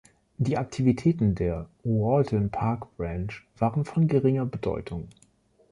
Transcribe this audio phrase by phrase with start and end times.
[0.39, 5.07] Die Aktivitäten der Walton Park Branch waren von geringer Bedeutung.